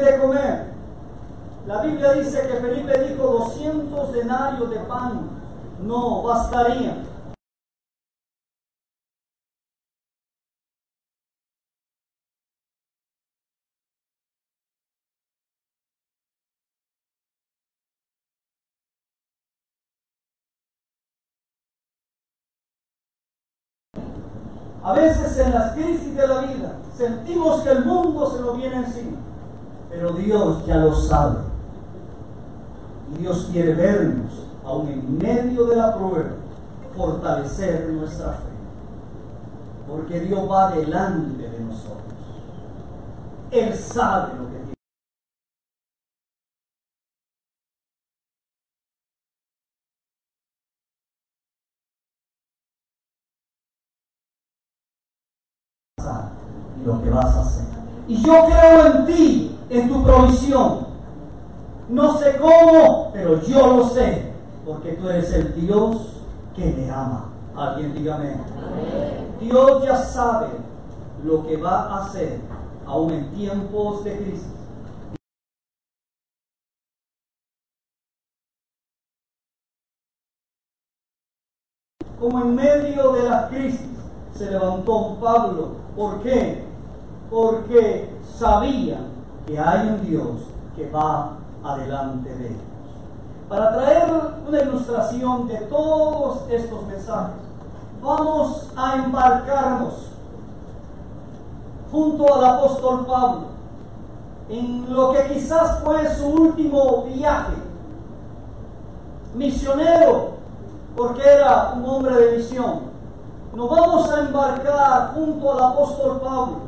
[0.00, 0.66] de comer.
[1.66, 5.28] La Biblia dice que Felipe dijo 200 denarios de pan
[5.82, 7.06] no bastarían.
[24.86, 28.76] A veces en las crisis de la vida sentimos que el mundo se nos viene
[28.76, 29.18] encima,
[29.96, 31.38] pero Dios ya lo sabe.
[33.14, 34.30] Y Dios quiere vernos,
[34.62, 36.32] aun en medio de la prueba,
[36.94, 38.50] fortalecer nuestra fe.
[39.88, 42.02] Porque Dios va delante de nosotros.
[43.50, 44.74] Él sabe lo que tiene.
[56.82, 57.85] y lo que vas a hacer.
[58.08, 60.86] Y yo creo en ti, en tu provisión.
[61.88, 64.32] No sé cómo, pero yo lo sé,
[64.64, 66.22] porque tú eres el Dios
[66.54, 67.32] que me ama.
[67.56, 68.36] Alguien dígame.
[69.40, 70.48] Dios ya sabe
[71.24, 72.40] lo que va a hacer,
[72.86, 74.46] aún en tiempos de crisis.
[82.20, 83.88] Como en medio de la crisis
[84.32, 85.76] se levantó Pablo.
[85.94, 86.65] ¿Por qué?
[87.30, 88.98] Porque sabía
[89.46, 90.32] que hay un Dios
[90.74, 92.62] que va adelante de ellos.
[93.48, 94.12] Para traer
[94.46, 97.36] una ilustración de todos estos mensajes,
[98.02, 100.10] vamos a embarcarnos
[101.90, 103.46] junto al apóstol Pablo
[104.48, 107.54] en lo que quizás fue su último viaje
[109.34, 110.30] misionero,
[110.96, 112.80] porque era un hombre de misión.
[113.54, 116.65] Nos vamos a embarcar junto al apóstol Pablo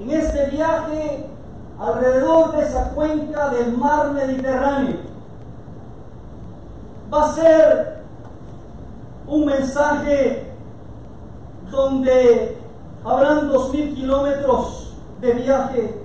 [0.00, 1.26] en este viaje
[1.78, 4.96] alrededor de esa cuenca del mar Mediterráneo.
[7.12, 8.02] Va a ser
[9.26, 10.52] un mensaje
[11.70, 12.58] donde
[13.04, 16.02] habrán dos mil kilómetros de viaje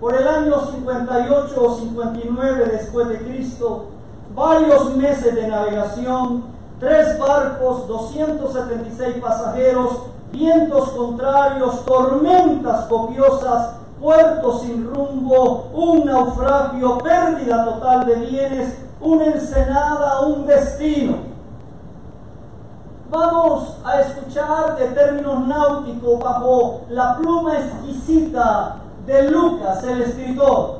[0.00, 3.86] por el año 58 o 59 después de Cristo,
[4.34, 6.44] varios meses de navegación,
[6.80, 18.04] tres barcos, 276 pasajeros, vientos contrarios, tormentas copiosas, puertos sin rumbo, un naufragio, pérdida total
[18.04, 21.16] de bienes, una ensenada, un destino.
[23.10, 30.78] Vamos a escuchar de términos náuticos bajo la pluma exquisita de Lucas, el escritor.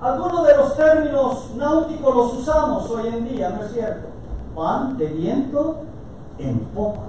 [0.00, 4.08] Algunos de los términos náuticos los usamos hoy en día, ¿no es cierto?
[4.54, 5.76] Pan de viento
[6.38, 7.08] en popa.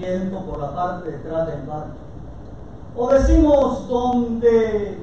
[0.00, 1.96] Por la parte detrás del barco.
[2.96, 4.98] O decimos donde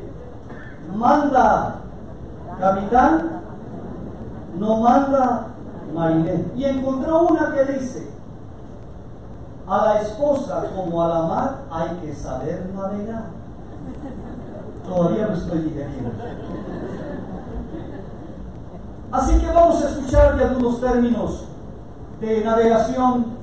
[0.95, 1.81] manda
[2.59, 3.41] capitán,
[4.57, 5.49] no manda
[5.93, 6.45] marinero.
[6.55, 8.09] Y encontró una que dice,
[9.67, 13.25] a la esposa como a la mar hay que saber navegar.
[14.83, 16.11] Todavía no estoy digeriendo.
[19.11, 21.45] Así que vamos a escuchar de algunos términos
[22.19, 23.36] de navegación.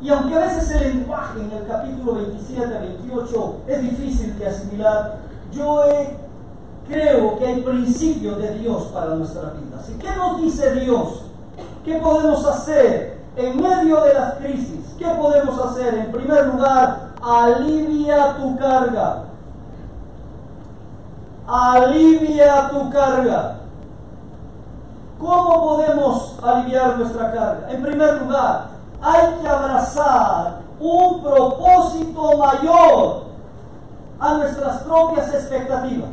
[0.00, 4.46] Y aunque a veces el lenguaje en el capítulo 27 a 28 es difícil de
[4.46, 5.18] asimilar,
[5.52, 5.82] yo
[6.88, 9.78] creo que hay principios de Dios para nuestra vida.
[9.80, 11.22] Así ¿qué nos dice Dios?
[11.84, 14.94] ¿Qué podemos hacer en medio de las crisis?
[14.98, 15.94] ¿Qué podemos hacer?
[15.94, 19.22] En primer lugar, alivia tu carga.
[21.46, 23.56] Alivia tu carga.
[25.18, 27.68] ¿Cómo podemos aliviar nuestra carga?
[27.70, 33.22] En primer lugar, hay que abrazar un propósito mayor
[34.18, 36.10] a nuestras propias expectativas.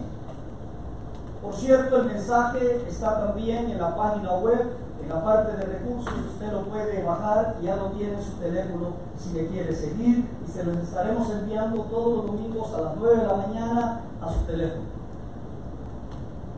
[1.41, 6.13] Por cierto, el mensaje está también en la página web, en la parte de recursos,
[6.31, 10.49] usted lo puede bajar ya lo tiene en su teléfono si le quiere seguir y
[10.49, 14.39] se los estaremos enviando todos los domingos a las 9 de la mañana a su
[14.45, 14.85] teléfono.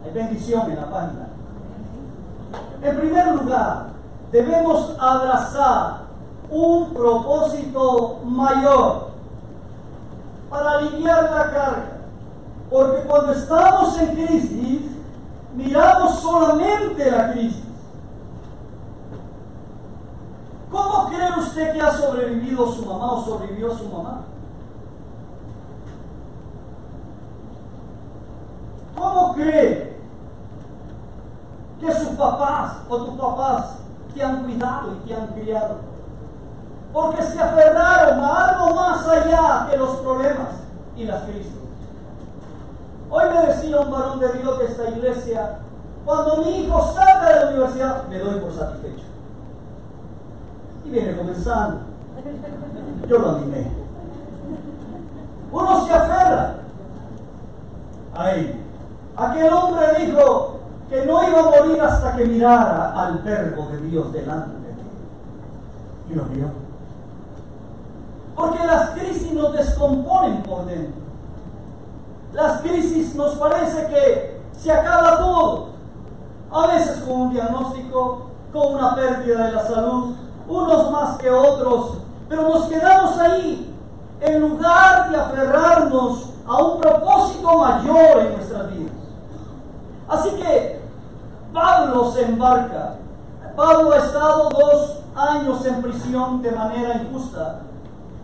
[0.05, 1.27] Hay bendición en la página.
[2.83, 3.87] En primer lugar,
[4.31, 6.04] debemos abrazar
[6.49, 9.09] un propósito mayor
[10.49, 11.91] para aliviar la carga.
[12.69, 14.81] Porque cuando estamos en crisis,
[15.55, 17.63] miramos solamente la crisis.
[20.71, 24.21] ¿Cómo cree usted que ha sobrevivido su mamá o sobrevivió su mamá?
[28.97, 29.95] ¿Cómo cree
[31.79, 33.77] que sus papás o tus papás
[34.13, 35.94] te han cuidado y te han criado?
[36.95, 40.47] Porque se aferraron a algo más allá que los problemas
[40.95, 41.51] y las crisis.
[43.11, 45.59] me decía un varón de Dios de esta iglesia,
[46.05, 49.03] cuando mi hijo salga de la universidad, me doy por satisfecho.
[50.85, 51.81] Y viene comenzando.
[53.09, 53.71] Yo lo animé.
[55.51, 56.55] Uno se aferra.
[58.13, 58.63] Ahí.
[59.17, 60.59] Aquel hombre dijo
[60.89, 64.77] que no iba a morir hasta que mirara al verbo de Dios delante de él.
[66.09, 66.64] Y lo vio.
[68.35, 71.01] Porque las crisis nos descomponen por dentro.
[72.33, 75.69] Las crisis nos parece que se acaba todo.
[76.51, 80.15] A veces con un diagnóstico, con una pérdida de la salud,
[80.47, 81.97] unos más que otros,
[82.29, 83.73] pero nos quedamos ahí
[84.21, 88.93] en lugar de aferrarnos a un propósito mayor en nuestras vidas.
[90.07, 90.81] Así que
[91.53, 92.95] Pablo se embarca.
[93.55, 97.61] Pablo ha estado dos años en prisión de manera injusta,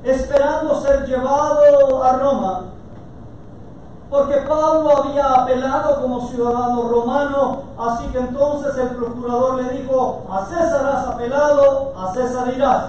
[0.03, 2.71] esperando ser llevado a Roma
[4.12, 10.45] porque Pablo había apelado como ciudadano romano, así que entonces el procurador le dijo, a
[10.45, 12.86] César has apelado, a César irás.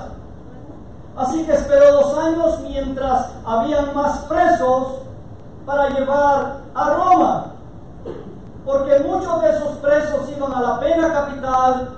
[1.16, 4.94] Así que esperó dos años mientras habían más presos
[5.64, 7.46] para llevar a Roma,
[8.66, 11.90] porque muchos de esos presos iban a la pena capital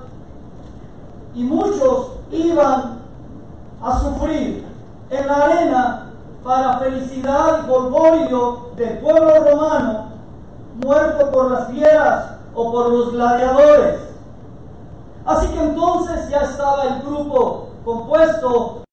[1.35, 2.99] y muchos iban
[3.83, 4.74] a sufrir
[5.11, 6.11] en la arena
[6.43, 10.09] para felicidad y polvorio del pueblo romano,
[10.83, 14.01] muerto por las fieras o por los gladiadores.
[15.25, 18.85] Así que entonces ya estaba el grupo compuesto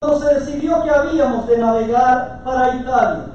[0.00, 3.33] Cuando se decidió que habíamos de navegar para Italia.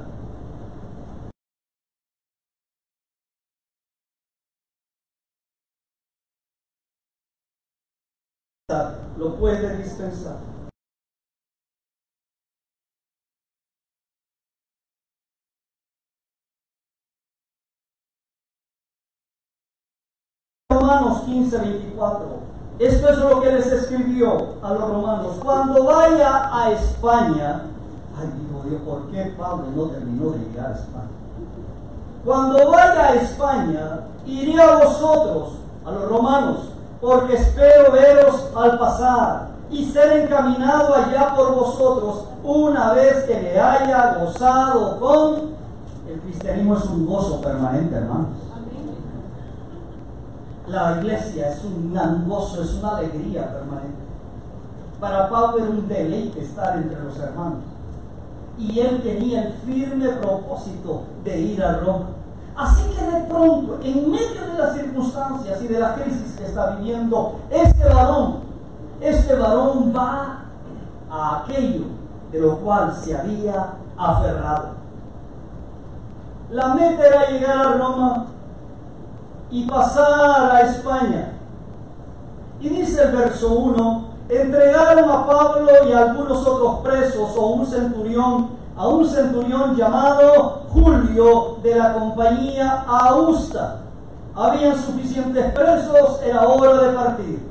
[9.18, 10.36] Lo puede dispensar.
[20.70, 22.40] Romanos 15, 24.
[22.78, 25.36] Esto es lo que les escribió a los romanos.
[25.42, 27.62] Cuando vaya a España,
[28.16, 31.10] ay digo Dios, ¿por qué Pablo no terminó de llegar a España?
[32.24, 36.70] Cuando vaya a España, iré a vosotros, a los romanos,
[37.00, 43.58] porque espero veros al pasar y ser encaminado allá por vosotros una vez que me
[43.58, 45.60] haya gozado con...
[46.08, 48.28] El cristianismo es un gozo permanente, hermanos.
[50.66, 51.92] La iglesia es un
[52.28, 53.98] gozo, es una alegría permanente.
[54.98, 57.60] Para Pablo era un deleite estar entre los hermanos.
[58.58, 62.06] Y él tenía el firme propósito de ir a Roma.
[62.60, 66.76] Así que de pronto, en medio de las circunstancias y de la crisis que está
[66.76, 68.40] viviendo este varón,
[69.00, 70.42] este varón va
[71.10, 71.86] a aquello
[72.30, 74.72] de lo cual se había aferrado.
[76.50, 78.26] La meta era llegar a Roma
[79.50, 81.32] y pasar a España.
[82.60, 87.66] Y dice el verso 1, entregaron a Pablo y a algunos otros presos o un
[87.66, 93.82] centurión a un centurión llamado Julio de la compañía Augusta.
[94.34, 97.46] Habían suficientes presos, era hora de partir.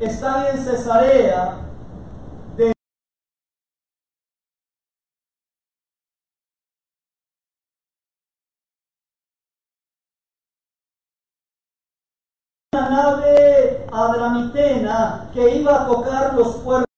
[0.00, 1.58] Están en Cesarea
[2.56, 2.72] de
[12.72, 16.93] una nave adramitena que iba a tocar los puertos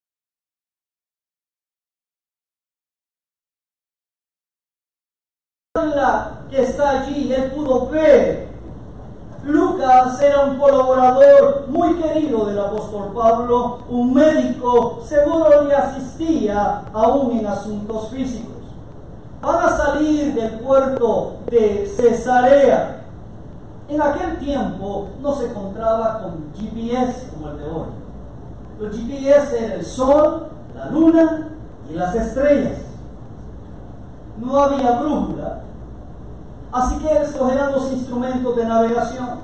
[6.51, 8.47] que está allí, él pudo ver.
[9.45, 17.39] Lucas era un colaborador muy querido del apóstol Pablo, un médico, seguro le asistía aún
[17.39, 18.57] en asuntos físicos.
[19.41, 23.05] Van a salir del puerto de Cesarea.
[23.89, 27.87] En aquel tiempo no se encontraba con GPS como el de hoy.
[28.81, 31.51] Los GPS eran el sol, la luna
[31.89, 32.79] y las estrellas.
[34.39, 35.61] No había brújula,
[36.73, 39.41] Así que estos eran los instrumentos de navegación.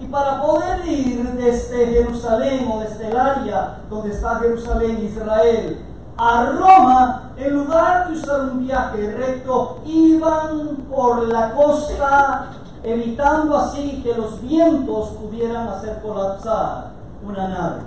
[0.00, 5.84] Y para poder ir desde Jerusalén o desde el área donde está Jerusalén, Israel,
[6.16, 12.46] a Roma, en lugar de usar un viaje recto, iban por la costa,
[12.82, 16.90] evitando así que los vientos pudieran hacer colapsar
[17.26, 17.80] una nave.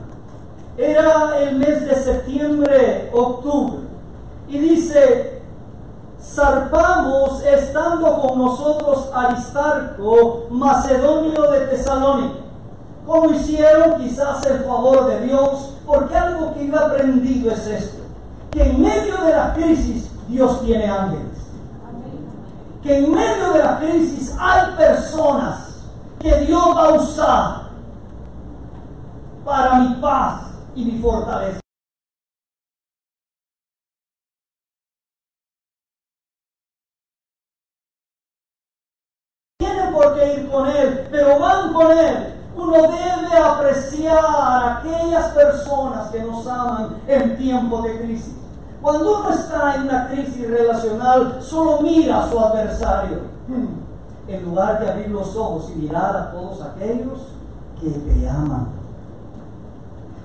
[0.77, 3.79] Era el mes de septiembre, octubre.
[4.48, 5.30] Y dice,
[6.23, 12.39] zarpamos estando con nosotros Aristarco, macedonio de Tesalónica.
[13.05, 18.03] Como hicieron quizás el favor de Dios, porque algo que iba aprendido convencido es esto,
[18.51, 21.37] que en medio de la crisis Dios tiene ángeles.
[22.83, 25.85] Que en medio de la crisis hay personas
[26.19, 27.61] que Dios va a usar
[29.43, 30.41] para mi paz
[30.75, 31.59] y mi fortaleza.
[40.51, 42.36] Con Él, pero van con Él.
[42.55, 48.36] Uno debe apreciar a aquellas personas que nos aman en tiempo de crisis.
[48.81, 53.20] Cuando uno está en una crisis relacional, solo mira a su adversario.
[54.27, 57.20] En lugar de abrir los ojos y mirar a todos aquellos
[57.79, 58.67] que te aman.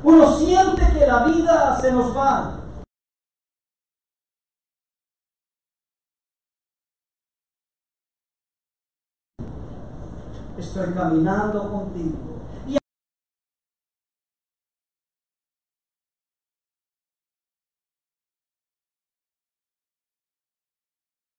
[0.02, 2.52] Uno siente que la vida se nos va.
[10.58, 12.16] Estoy caminando contigo.
[12.66, 12.78] Y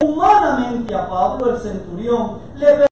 [0.04, 2.88] humanamente a Pablo el centurión le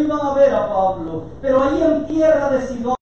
[0.00, 3.01] iban a ver a Pablo, pero ahí en tierra de Sidón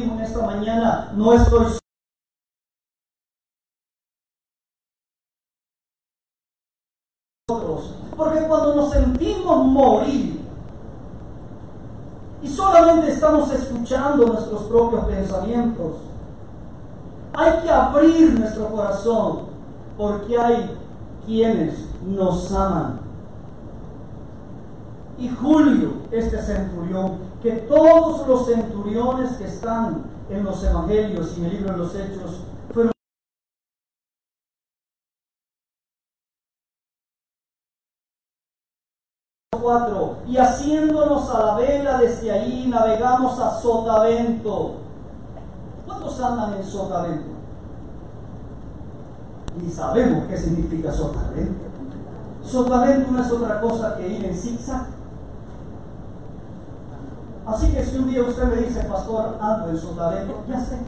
[0.00, 1.66] en esta mañana, no estoy
[7.48, 10.40] nosotros, porque cuando nos sentimos morir
[12.42, 15.96] y solamente estamos escuchando nuestros propios pensamientos,
[17.34, 19.40] hay que abrir nuestro corazón
[19.98, 20.78] porque hay
[21.26, 23.01] quienes nos aman.
[25.22, 31.46] Y Julio, este centurión, que todos los centuriones que están en los evangelios y en
[31.46, 32.40] el libro de los hechos
[32.74, 32.92] fueron
[39.62, 44.74] cuatro y haciéndonos a la vela desde ahí navegamos a Sotavento.
[45.86, 47.30] ¿Cuántos andan en Sotavento?
[49.64, 51.62] Y sabemos qué significa Sotavento.
[52.44, 55.01] Sotavento no es otra cosa que ir en zigzag.
[57.46, 60.78] Así que si un día usted me dice, pastor, ando en Sotavento, ya sé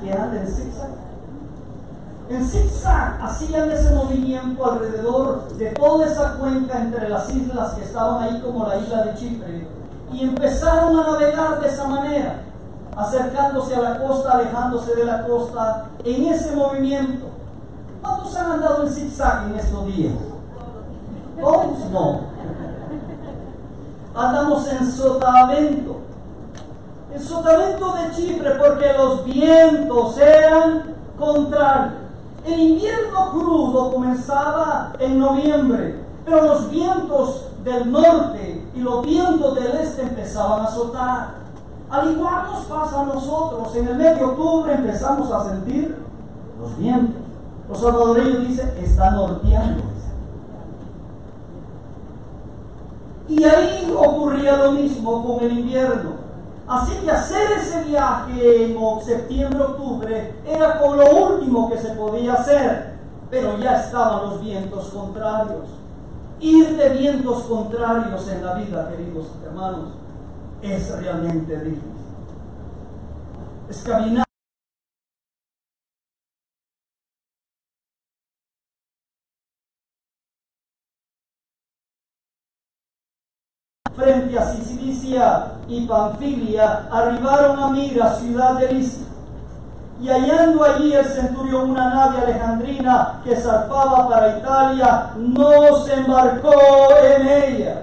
[0.00, 0.90] que anda en zigzag.
[2.28, 8.22] En zigzag hacían ese movimiento alrededor de toda esa cuenca entre las islas que estaban
[8.22, 9.68] ahí como la isla de Chipre
[10.12, 12.42] y empezaron a navegar de esa manera,
[12.96, 17.26] acercándose a la costa, alejándose de la costa, en ese movimiento.
[18.00, 20.14] ¿Cuántos han andado en zigzag en estos días?
[21.40, 21.90] ¿Todos?
[21.90, 22.35] No.
[24.16, 25.96] Andamos en sotavento.
[27.14, 32.06] En sotavento de Chipre porque los vientos eran contrarios.
[32.46, 39.72] El invierno crudo comenzaba en noviembre, pero los vientos del norte y los vientos del
[39.76, 41.34] este empezaban a azotar.
[41.90, 45.96] Al igual nos pasa a nosotros, en el mes de octubre empezamos a sentir
[46.60, 47.22] los vientos.
[47.68, 49.95] Los salvadoreños dicen, está norteando.
[53.28, 56.26] Y ahí ocurría lo mismo con el invierno.
[56.68, 62.34] Así que hacer ese viaje en septiembre, octubre, era con lo último que se podía
[62.34, 62.96] hacer,
[63.30, 65.68] pero ya estaban los vientos contrarios.
[66.40, 69.90] Ir de vientos contrarios en la vida, queridos hermanos,
[70.60, 71.92] es realmente difícil.
[73.68, 74.25] Es caminar.
[85.68, 89.06] Y Panfilia, arribaron a Mira, ciudad de Licia.
[90.00, 96.52] Y hallando allí el centurión una nave alejandrina que zarpaba para Italia, no se embarcó
[97.02, 97.82] en ella.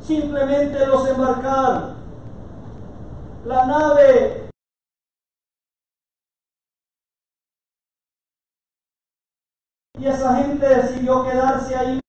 [0.00, 1.94] Simplemente los embarcaron.
[3.46, 4.51] La nave
[9.98, 12.00] y esa gente decidió quedarse ahí.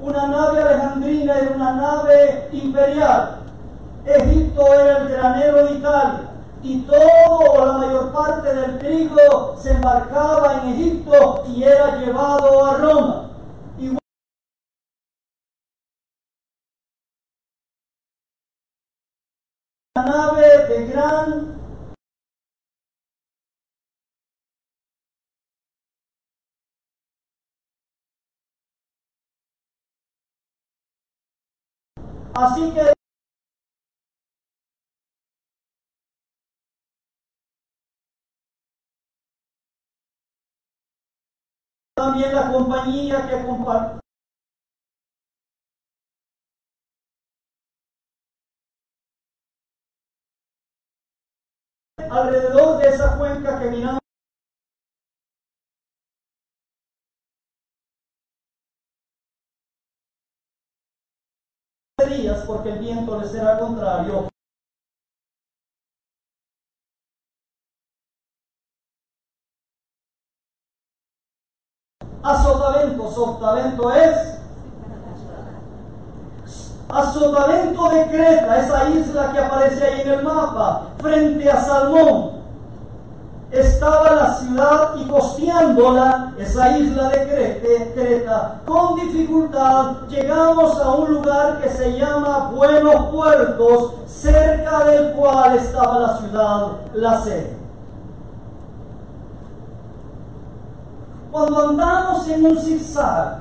[0.00, 3.44] Una nave alejandrina era una nave imperial.
[4.04, 6.28] Egipto era el granero de Italia
[6.62, 12.64] y todo o la mayor parte del trigo se embarcaba en Egipto y era llevado
[12.64, 13.24] a Roma.
[19.96, 21.37] Una nave de gran
[32.38, 32.92] Así que
[41.96, 43.98] también la compañía que comparte
[52.08, 53.70] alrededor de esa cuenca que
[62.08, 64.28] días porque el viento le será contrario.
[72.22, 74.38] Azotavento, sotavento es
[76.88, 82.37] Azotavento de Creta, esa isla que aparece ahí en el mapa, frente a Salmón.
[83.50, 91.58] Estaba la ciudad y costeándola, esa isla de Creta, con dificultad llegamos a un lugar
[91.62, 97.56] que se llama Buenos Puertos, cerca del cual estaba la ciudad, la sede.
[101.32, 103.38] Cuando andamos en un zigzag,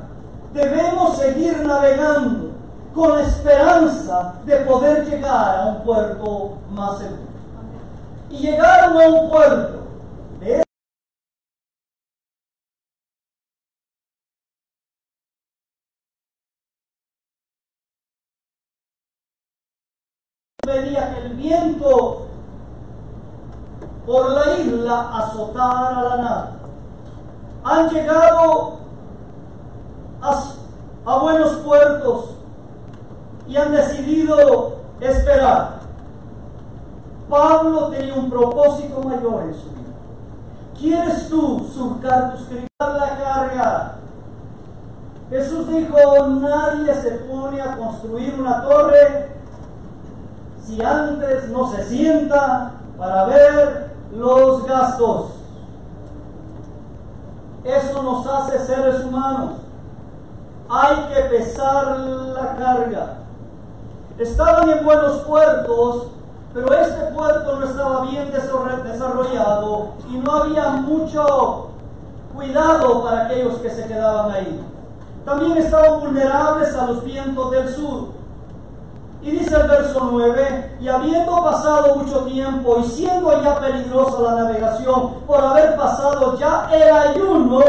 [0.53, 2.51] debemos seguir navegando
[2.95, 7.27] con esperanza de poder llegar a un puerto más seguro.
[8.29, 9.86] Y llegar a un puerto
[20.67, 22.27] pedía que el viento
[24.05, 26.49] por la isla azotara la nave.
[27.63, 28.77] Han llegado
[30.21, 32.31] a, buenos puertos
[33.47, 35.79] y han decidido esperar.
[37.29, 39.93] Pablo tenía un propósito mayor en su vida.
[40.77, 42.47] ¿Quieres tú surcar tus
[42.79, 43.95] la carga?
[45.29, 49.37] Jesús dijo, nadie se pone a construir una torre
[50.67, 55.31] si antes no se sienta para ver los gastos.
[57.63, 59.51] Eso nos hace seres humanos.
[60.69, 63.13] Hay que pesar la carga.
[64.17, 66.07] Estaban en buenos puertos,
[66.53, 71.69] pero este puerto no estaba bien desarrollado y no había mucho
[72.35, 74.61] cuidado para aquellos que se quedaban ahí.
[75.23, 78.16] También estaban vulnerables a los vientos del sur.
[79.27, 84.43] Y dice el verso 9, y habiendo pasado mucho tiempo y siendo ya peligrosa la
[84.43, 87.59] navegación por haber pasado ya el ayuno,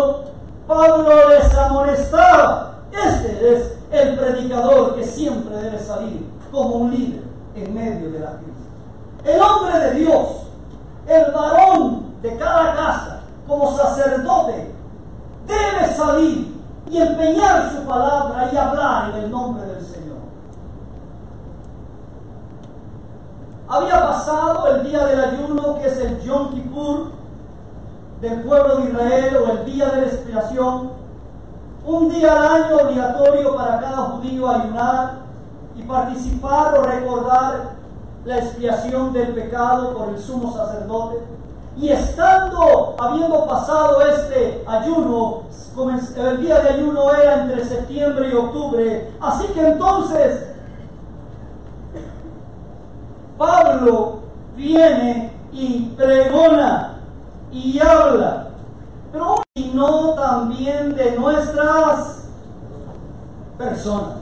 [0.69, 2.83] Pablo les amonestaba.
[2.93, 7.25] Este es el predicador que siempre debe salir como un líder
[7.57, 8.55] en medio de la crisis.
[9.25, 10.29] El hombre de Dios,
[11.09, 14.71] el varón de cada casa, como sacerdote,
[15.45, 16.57] debe salir
[16.89, 19.99] y empeñar su palabra y hablar en el nombre del Señor.
[23.71, 27.11] Había pasado el día del ayuno, que es el Yom Kippur
[28.23, 30.91] del pueblo de Israel, o el día de la expiación,
[31.85, 35.19] un día al año obligatorio para cada judío ayunar
[35.77, 37.73] y participar o recordar
[38.25, 41.19] la expiación del pecado por el sumo sacerdote.
[41.77, 45.43] Y estando, habiendo pasado este ayuno,
[46.17, 50.58] el día de ayuno era entre septiembre y octubre, así que entonces
[53.39, 54.23] Pablo
[54.57, 56.99] viene y pregona
[57.53, 58.49] y habla,
[59.13, 62.29] pero no también de nuestras
[63.57, 64.19] personas.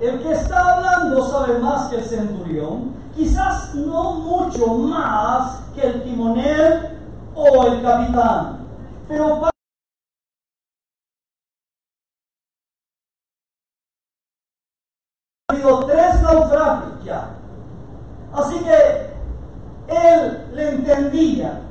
[0.00, 6.02] El que está hablando sabe más que el centurión, quizás no mucho más que el
[6.02, 6.98] timonel
[7.34, 8.66] o el capitán,
[9.08, 9.50] pero ha
[15.48, 17.28] habido tres naufragios ya.
[18.32, 19.10] Así que
[19.88, 21.66] él le entendía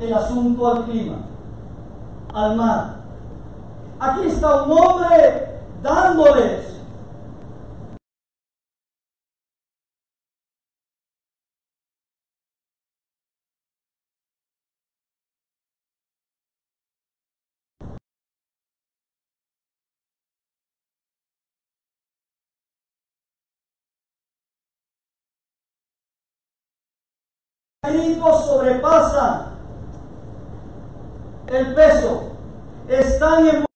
[0.59, 1.17] el asunto al clima,
[2.33, 2.95] al mar.
[3.99, 6.67] Aquí está un hombre dándoles
[27.81, 29.48] gritos sobrepasan
[31.51, 32.23] el peso.
[32.87, 33.68] Están en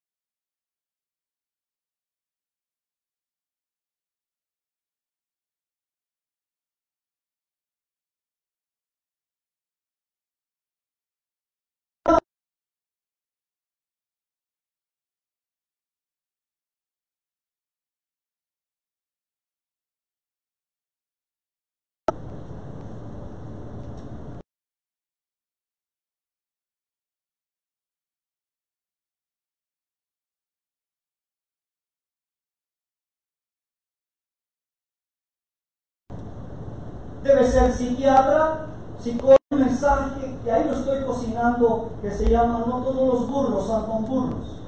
[37.23, 38.67] debe ser psiquiatra,
[39.01, 44.05] psicólogo, mensaje que ahí lo estoy cocinando que se llama No todos los burros son
[44.05, 44.59] burros.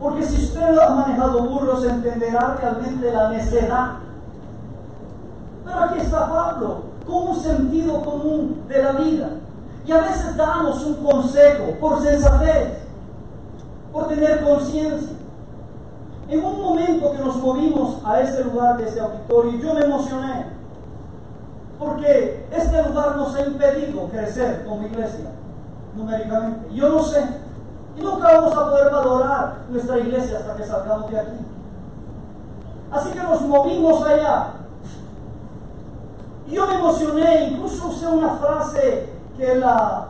[0.00, 3.96] Porque si usted ha manejado burros entenderá realmente la necedad.
[5.64, 9.30] Pero aquí está Pablo, con un sentido común de la vida.
[9.84, 12.78] Y a veces damos un consejo por sensatez,
[13.92, 15.17] por tener conciencia.
[16.28, 20.46] En un momento que nos movimos a este lugar de este auditorio, yo me emocioné,
[21.78, 25.30] porque este lugar nos ha impedido crecer como iglesia
[25.96, 26.74] numéricamente.
[26.74, 27.24] Yo no sé,
[27.96, 31.38] y nunca vamos a poder valorar nuestra iglesia hasta que salgamos de aquí.
[32.90, 34.52] Así que nos movimos allá.
[36.46, 40.08] Y yo me emocioné, incluso usé una frase que la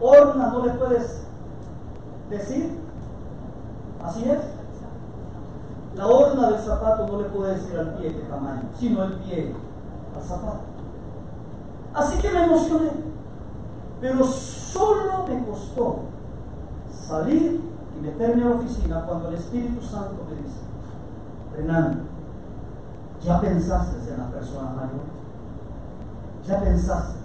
[0.00, 1.22] horna no le puedes
[2.28, 2.78] decir.
[4.04, 4.57] Así es.
[5.98, 9.52] La horna del zapato no le puede decir al pie qué tamaño, sino el pie
[10.14, 10.60] al zapato.
[11.92, 12.90] Así que me emocioné.
[14.00, 16.02] Pero solo me costó
[16.92, 17.60] salir
[17.96, 20.60] y meterme a la oficina cuando el Espíritu Santo me dice,
[21.56, 22.02] Renan,
[23.20, 25.02] ¿ya pensaste en la persona mayor?
[26.46, 27.18] ¿Ya pensaste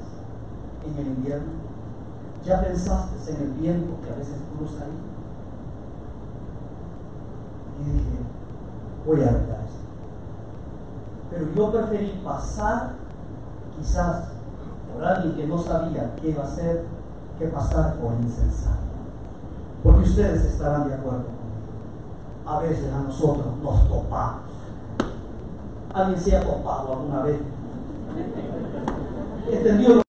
[0.83, 1.51] en el invierno?
[2.43, 4.99] ¿Ya pensaste en el viento que a veces cruza ahí?
[7.79, 8.22] Y dije,
[9.05, 9.83] voy a arreglar esto.
[11.29, 12.91] Pero yo preferí pasar,
[13.77, 14.25] quizás
[14.93, 16.85] por alguien que no sabía qué iba a hacer,
[17.39, 18.77] que pasar por insensato.
[19.83, 22.45] Porque ustedes estarán de acuerdo conmigo.
[22.45, 24.41] A veces a nosotros nos topamos.
[25.93, 27.39] ¿Alguien se ha topado alguna vez?
[29.51, 30.03] ¿Entendió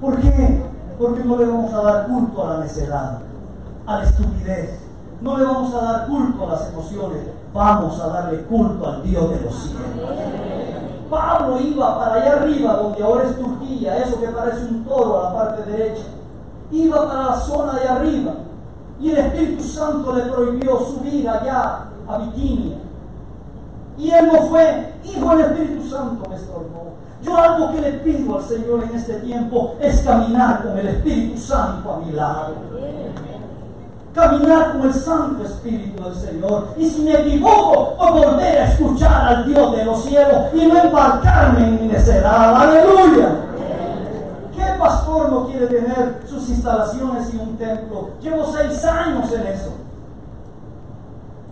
[0.00, 0.62] ¿Por qué?
[0.98, 3.18] Porque no le vamos a dar culto a la necedad,
[3.86, 4.80] a la estupidez.
[5.20, 7.18] No le vamos a dar culto a las emociones.
[7.52, 10.10] Vamos a darle culto al Dios de los cielos.
[11.10, 15.22] Pablo iba para allá arriba, donde ahora es Turquía, eso que parece un toro a
[15.24, 16.04] la parte derecha.
[16.70, 18.34] Iba para la zona de arriba.
[19.00, 22.78] Y el Espíritu Santo le prohibió subir allá a Bitinia.
[23.96, 24.94] Y él no fue.
[25.04, 26.97] Hijo del Espíritu Santo me estorbó.
[27.22, 31.40] Yo algo que le pido al Señor en este tiempo es caminar con el Espíritu
[31.40, 32.54] Santo a mi lado.
[34.14, 36.68] Caminar con el Santo Espíritu del Señor.
[36.76, 40.76] Y si me equivoco, pues volver a escuchar al Dios de los cielos y no
[40.80, 42.54] embarcarme en mi necedad.
[42.54, 43.28] Aleluya.
[44.54, 48.10] ¿Qué pastor no quiere tener sus instalaciones y un templo?
[48.20, 49.72] Llevo seis años en eso.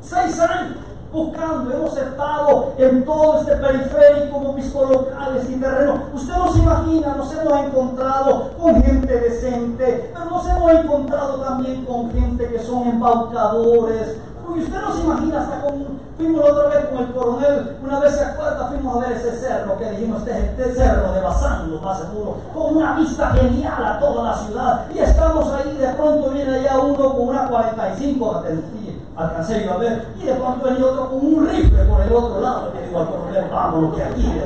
[0.00, 0.85] Seis años
[1.16, 4.56] buscando, hemos estado en todo este periférico, como
[4.92, 6.02] locales y terreno.
[6.12, 11.84] Usted no se imagina, nos hemos encontrado con gente decente, pero nos hemos encontrado también
[11.86, 14.18] con gente que son embaucadores.
[14.54, 18.00] Y usted no se imagina hasta con, fuimos la otra vez con el coronel, una
[18.00, 21.80] vez se acuerda, fuimos a ver ese cerro que dijimos, este, este cerro de Basando,
[21.80, 24.86] más seguro, con una vista genial a toda la ciudad.
[24.94, 28.85] Y estamos ahí, de pronto viene allá uno con una 45 atención
[29.16, 32.40] alcancé yo a ver, y de pronto venía otro con un rifle por el otro
[32.40, 34.40] lado, que digo al coronel, vámonos que aquí,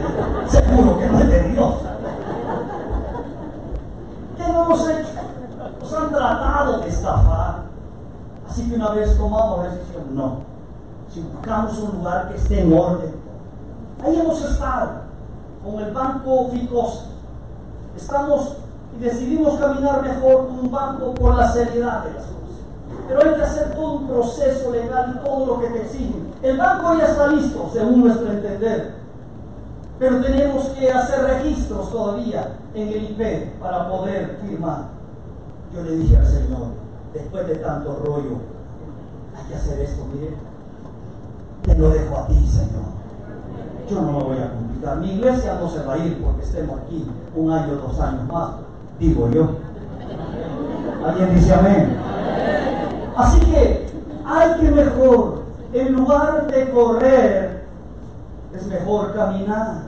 [0.49, 1.75] seguro que no es de Dios.
[4.37, 5.09] ¿Qué hemos hecho?
[5.81, 7.63] Nos han tratado de estafar.
[8.49, 10.39] Así que una vez tomamos la decisión, no.
[11.13, 13.15] Si buscamos un lugar que esté en orden,
[14.05, 14.91] ahí hemos estado,
[15.65, 17.07] con el banco Ficosa.
[17.97, 18.57] Estamos
[18.97, 22.60] y decidimos caminar mejor con un banco por la seriedad de las cosas.
[23.11, 26.29] Pero hay que hacer todo un proceso legal y todo lo que te exigen.
[26.45, 28.95] El banco ya está listo, según nuestro entender.
[29.99, 34.91] Pero tenemos que hacer registros todavía en el IP para poder firmar.
[35.75, 36.69] Yo le dije al Señor,
[37.13, 38.37] después de tanto rollo,
[39.37, 40.35] hay que hacer esto, mire.
[41.63, 42.91] Te lo dejo a ti, Señor.
[43.91, 44.99] Yo no me voy a complicar.
[44.99, 48.51] Mi iglesia no se va a ir porque estemos aquí un año, dos años más,
[49.01, 49.49] digo yo.
[51.05, 52.10] ¿Alguien dice amén?
[53.17, 53.91] Así que
[54.25, 55.43] hay que mejor,
[55.73, 57.67] en lugar de correr,
[58.55, 59.83] es mejor caminar.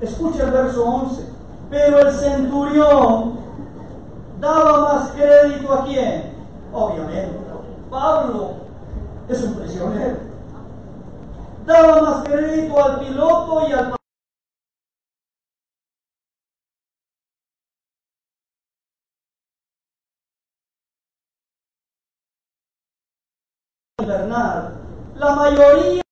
[0.00, 1.22] Escucha el verso 11.
[1.70, 3.38] Pero el centurión
[4.40, 6.32] daba más crédito a quién?
[6.72, 7.38] Obviamente.
[7.90, 8.52] Pablo
[9.28, 10.16] es un prisionero.
[11.66, 13.97] Daba más crédito al piloto y al
[24.00, 24.74] invernal,
[25.16, 26.02] la mayoría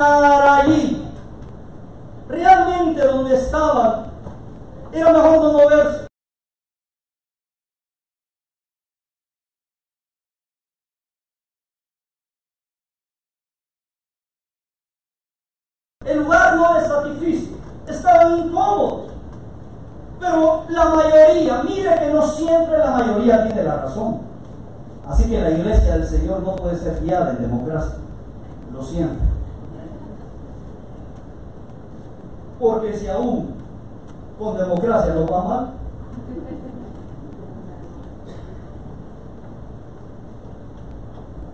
[0.00, 1.04] allí.
[2.28, 4.12] Realmente donde estaban
[4.92, 6.07] era mejor no moverse.
[16.58, 19.12] No es satisficio, estaban incómodos.
[20.20, 24.18] Pero la mayoría, mire que no siempre la mayoría tiene la razón.
[25.08, 27.96] Así que la iglesia del Señor no puede ser guiada en democracia.
[28.72, 29.24] Lo siento.
[32.58, 33.54] Porque si aún
[34.38, 35.70] con democracia no va mal,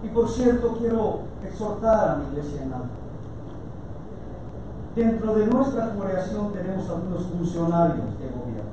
[0.02, 3.03] y por cierto quiero exhortar a mi iglesia en algo.
[4.94, 8.70] Dentro de nuestra congregación tenemos algunos funcionarios de gobierno.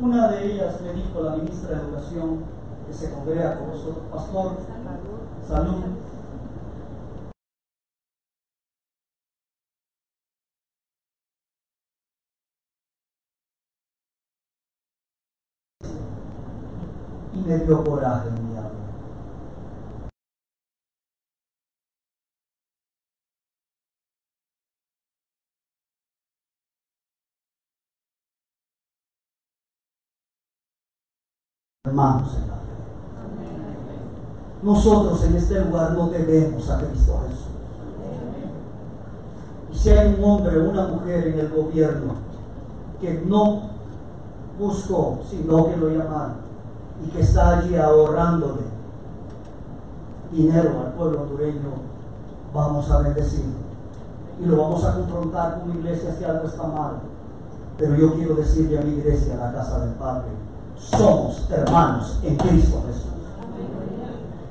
[0.00, 2.38] Una de ellas me dijo la ministra de Educación
[2.86, 4.52] que se congrega con nosotros, pastor,
[5.46, 5.82] salud,
[31.94, 32.60] Hermanos en la fe.
[34.64, 37.46] Nosotros en este lugar no tenemos a Cristo Jesús.
[39.72, 42.14] Y si hay un hombre o una mujer en el gobierno
[43.00, 43.70] que no
[44.58, 46.34] buscó, sino que lo llamaron,
[47.04, 48.62] y que está allí ahorrándole
[50.32, 51.70] dinero al pueblo hondureño,
[52.52, 53.62] vamos a bendecirlo.
[54.40, 56.94] Y lo vamos a confrontar como iglesia si algo está mal.
[57.78, 60.43] Pero yo quiero decirle a mi iglesia, a la casa del Padre,
[60.78, 63.10] somos hermanos en Cristo Jesús.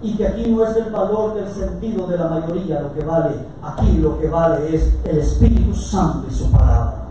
[0.01, 3.35] Y que aquí no es el valor del sentido de la mayoría lo que vale,
[3.61, 7.05] aquí lo que vale es el Espíritu Santo y su palabra.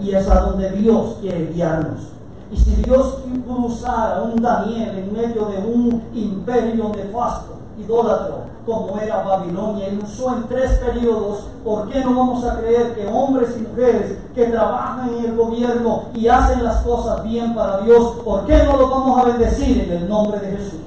[0.00, 2.08] Y es a donde Dios quiere guiarnos.
[2.50, 8.46] Y si Dios pudo usar a un Daniel en medio de un imperio nefasto, idólatra,
[8.68, 13.06] como era Babilonia, y usó en tres periodos, ¿por qué no vamos a creer que
[13.06, 18.16] hombres y mujeres que trabajan en el gobierno y hacen las cosas bien para Dios,
[18.22, 20.80] ¿por qué no lo vamos a bendecir en el nombre de Jesús?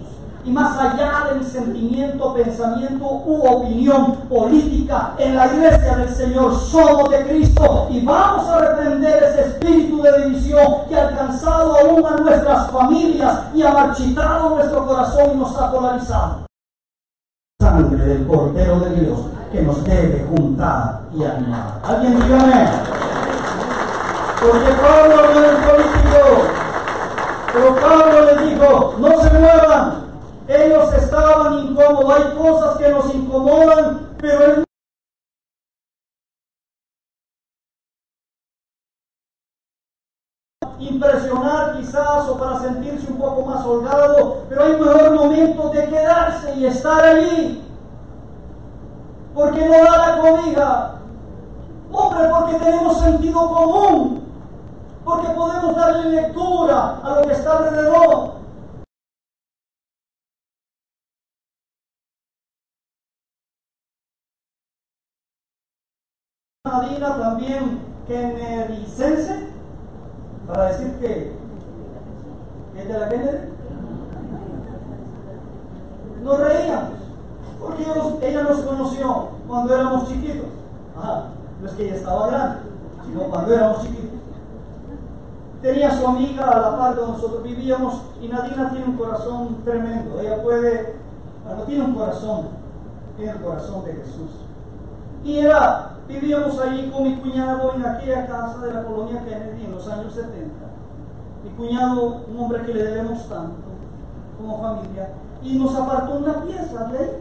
[0.43, 7.09] y más allá del sentimiento, pensamiento u opinión política en la iglesia del Señor somos
[7.09, 12.17] de Cristo y vamos a reprender ese espíritu de división que ha alcanzado aún a
[12.17, 16.50] nuestras familias y ha marchitado nuestro corazón y nos ha polarizado.
[17.61, 19.19] Sangre del Cordero de Dios
[19.51, 21.79] que nos debe juntar y animar.
[21.83, 22.69] ¿Alguien dígame?
[24.41, 26.47] Porque Pablo no era político,
[27.53, 30.05] pero Pablo le dijo, no se muevan,
[30.47, 32.15] ellos estaban incómodos.
[32.15, 34.63] Hay cosas que nos incomodan, pero él
[40.87, 46.55] impresionar quizás o para sentirse un poco más holgado, pero hay mejor momento de quedarse
[46.55, 47.63] y estar allí.
[49.33, 50.95] Porque no da la comida.
[51.91, 54.23] Hombre, porque tenemos sentido común.
[55.03, 58.41] Porque podemos darle lectura a lo que está alrededor.
[66.63, 69.50] Nadina también kennedicense,
[70.51, 71.31] para decir que
[72.77, 73.37] es de la Kennedy.
[76.23, 76.99] Nos reíamos,
[77.59, 80.49] porque ella nos conoció cuando éramos chiquitos.
[80.97, 81.23] Ajá,
[81.61, 82.59] no es que ella estaba grande,
[83.05, 84.19] sino cuando éramos chiquitos.
[85.61, 90.19] Tenía su amiga a la par donde nosotros vivíamos y Nadina tiene un corazón tremendo.
[90.19, 90.95] Ella puede,
[91.45, 92.49] cuando tiene un corazón,
[93.15, 94.31] tiene el corazón de Jesús.
[95.23, 99.71] Y era, vivíamos allí con mi cuñado en aquella casa de la colonia Kennedy en
[99.71, 100.41] los años 70.
[101.43, 103.71] Mi cuñado, un hombre que le debemos tanto
[104.37, 105.09] como familia,
[105.43, 107.11] y nos apartó una pieza de ahí.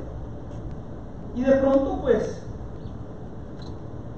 [1.35, 2.42] Y de pronto, pues,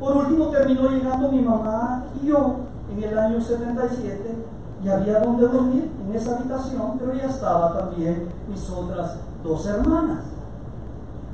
[0.00, 2.56] por último terminó llegando mi mamá y yo
[2.90, 4.34] en el año 77
[4.82, 10.31] y había donde dormir en esa habitación, pero ya estaba también mis otras dos hermanas.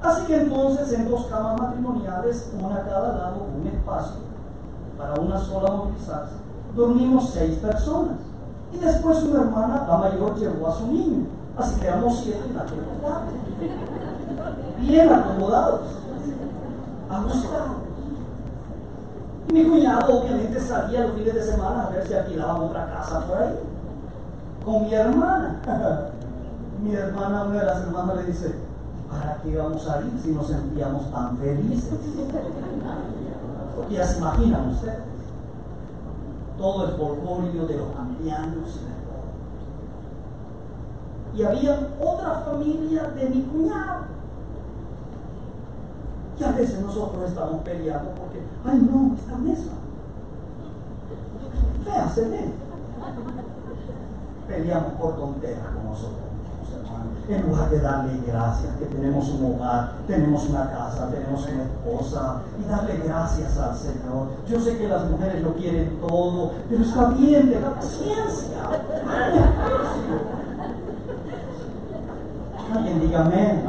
[0.02, 4.28] Así que entonces en dos camas matrimoniales, una a cada lado, un espacio
[4.96, 6.34] para una sola movilizarse,
[6.74, 8.16] dormimos seis personas.
[8.72, 11.26] Y después su hermana, la mayor, llevó a su niño.
[11.56, 12.78] Así que éramos siete en aquel
[14.80, 15.80] Bien acomodados,
[17.10, 17.88] ajustados.
[19.52, 23.38] Mi cuñado obviamente salía los fines de semana a ver si alquilaban otra casa por
[23.38, 23.58] ahí.
[24.64, 25.60] Con mi hermana.
[26.82, 28.54] mi hermana, una de las hermanas le dice,
[29.10, 31.98] ¿para qué vamos a ir si nos sentíamos tan felices?
[33.90, 34.98] Ya se imaginan ustedes.
[36.58, 38.80] Todo el polvorio de los ancianos
[41.38, 44.06] y había otra familia de mi cuñado.
[46.38, 49.70] Y a veces nosotros estamos peleando porque, ay no, esta mesa.
[51.84, 52.12] Fea.
[54.48, 56.37] Peleamos por tonteras con nosotros
[57.28, 62.40] en lugar de darle gracias que tenemos un hogar, tenemos una casa, tenemos una esposa
[62.58, 64.28] y darle gracias al Señor.
[64.48, 68.58] Yo sé que las mujeres lo quieren todo, pero está bien, tenga paciencia.
[72.74, 73.64] Alguien diga amén.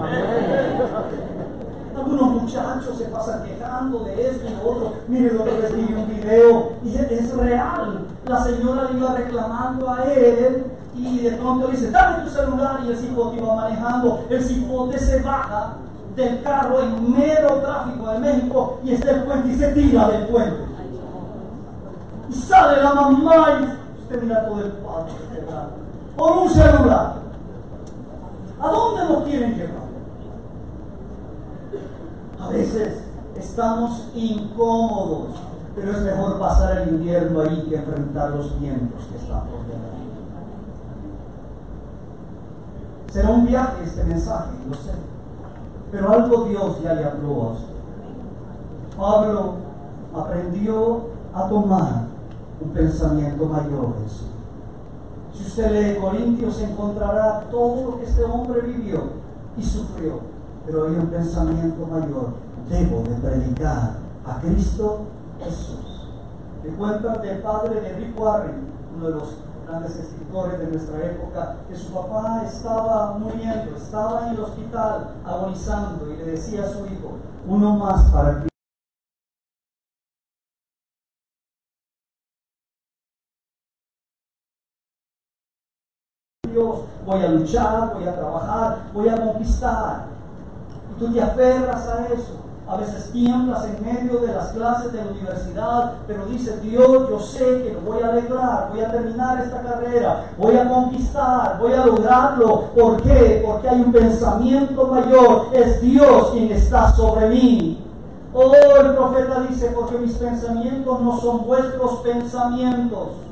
[1.97, 4.93] Algunos muchachos se pasan quejando de esto y de otro.
[5.09, 8.07] Mire, lo que les vi un video y es real.
[8.25, 10.63] La señora le iba reclamando a él
[10.99, 14.25] y de pronto dice, dame tu celular y el cipote iba manejando.
[14.29, 15.77] El cipote se baja
[16.15, 20.27] del carro en mero tráfico de México y está el puente y se tira del
[20.27, 20.65] puente.
[22.29, 25.13] Y sale la mamá y usted mira todo el padre
[26.15, 27.13] por un celular.
[28.59, 29.79] ¿A dónde nos quieren llevar?
[32.41, 33.03] A veces
[33.37, 35.29] estamos incómodos,
[35.75, 39.99] pero es mejor pasar el invierno ahí que enfrentar los vientos que están por delante.
[43.11, 44.91] Será un viaje este mensaje, lo sé,
[45.91, 47.73] pero algo Dios ya le habló a usted.
[48.97, 49.53] Pablo
[50.15, 51.01] aprendió
[51.33, 52.05] a tomar
[52.61, 54.29] un pensamiento mayor en su
[55.39, 59.03] si usted lee Corintios encontrará todo lo que este hombre vivió
[59.57, 60.19] y sufrió.
[60.65, 62.33] Pero hay un pensamiento mayor.
[62.69, 63.93] Debo de predicar
[64.25, 64.99] a Cristo
[65.41, 66.07] Jesús.
[66.63, 68.67] Me cuenta del padre de Rick Warren,
[68.97, 69.35] uno de los
[69.69, 76.11] grandes escritores de nuestra época, que su papá estaba muriendo, estaba en el hospital agonizando
[76.11, 78.49] y le decía a su hijo, uno más para ti.
[87.05, 90.05] voy a luchar, voy a trabajar, voy a conquistar.
[90.91, 92.48] Y tú te aferras a eso.
[92.69, 97.19] A veces tiemblas en medio de las clases de la universidad, pero dice Dios, yo
[97.19, 101.73] sé que lo voy a lograr, voy a terminar esta carrera, voy a conquistar, voy
[101.73, 102.65] a lograrlo.
[102.75, 103.41] ¿Por qué?
[103.43, 107.83] Porque hay un pensamiento mayor, es Dios quien está sobre mí.
[108.35, 113.28] Oh, el profeta dice, porque mis pensamientos no son vuestros pensamientos.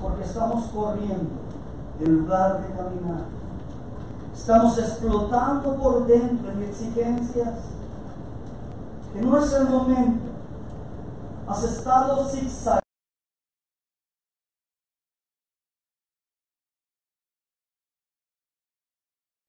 [0.00, 1.30] Porque estamos corriendo
[1.98, 3.24] en lugar de caminar.
[4.32, 7.54] Estamos explotando por dentro en exigencias
[9.12, 10.30] que no es el momento.
[11.48, 12.80] Has estado zigzag.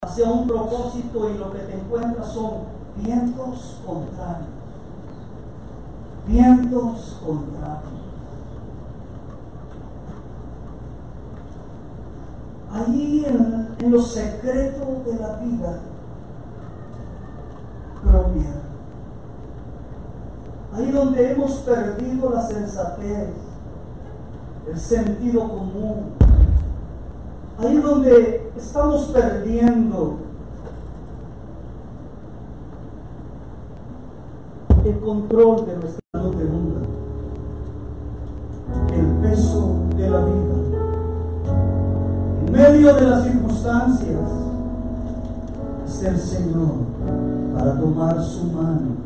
[0.02, 2.64] hacia un propósito y lo que te encuentras son
[2.96, 4.48] vientos contrarios.
[6.26, 8.09] Vientos contrarios.
[12.90, 15.80] Ahí en, los secretos de la vida
[18.04, 18.62] propia.
[20.74, 23.30] Ahí donde hemos perdido la sensatez,
[24.68, 26.12] el sentido común.
[27.58, 30.18] Ahí donde estamos perdiendo
[34.86, 36.89] el control de nuestra pregunta,
[42.94, 44.30] de las circunstancias
[45.88, 46.76] es el Señor
[47.56, 48.99] para tomar su mano.